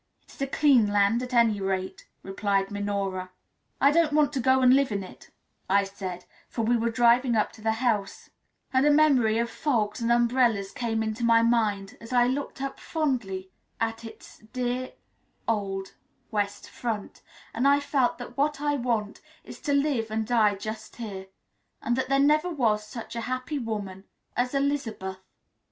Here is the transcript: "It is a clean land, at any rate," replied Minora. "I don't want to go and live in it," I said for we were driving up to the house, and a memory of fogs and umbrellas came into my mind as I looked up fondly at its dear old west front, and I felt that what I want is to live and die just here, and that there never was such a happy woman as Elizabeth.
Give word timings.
"It 0.23 0.31
is 0.33 0.41
a 0.41 0.47
clean 0.47 0.87
land, 0.91 1.21
at 1.21 1.31
any 1.31 1.61
rate," 1.61 2.07
replied 2.23 2.71
Minora. 2.71 3.29
"I 3.79 3.91
don't 3.91 4.13
want 4.13 4.33
to 4.33 4.39
go 4.39 4.61
and 4.61 4.73
live 4.73 4.91
in 4.91 5.03
it," 5.03 5.29
I 5.69 5.83
said 5.83 6.25
for 6.49 6.63
we 6.63 6.75
were 6.75 6.89
driving 6.89 7.35
up 7.35 7.51
to 7.51 7.61
the 7.61 7.73
house, 7.73 8.31
and 8.73 8.83
a 8.83 8.89
memory 8.89 9.37
of 9.37 9.47
fogs 9.47 10.01
and 10.01 10.11
umbrellas 10.11 10.71
came 10.71 11.03
into 11.03 11.23
my 11.23 11.43
mind 11.43 11.99
as 12.01 12.11
I 12.11 12.25
looked 12.25 12.63
up 12.63 12.79
fondly 12.79 13.51
at 13.79 14.03
its 14.03 14.39
dear 14.51 14.93
old 15.47 15.93
west 16.31 16.67
front, 16.67 17.21
and 17.53 17.67
I 17.67 17.79
felt 17.79 18.17
that 18.17 18.35
what 18.35 18.59
I 18.59 18.77
want 18.77 19.21
is 19.43 19.59
to 19.59 19.71
live 19.73 20.09
and 20.09 20.25
die 20.25 20.55
just 20.55 20.95
here, 20.95 21.27
and 21.79 21.95
that 21.95 22.09
there 22.09 22.17
never 22.17 22.49
was 22.49 22.87
such 22.87 23.15
a 23.15 23.21
happy 23.29 23.59
woman 23.59 24.05
as 24.35 24.55
Elizabeth. 24.55 25.19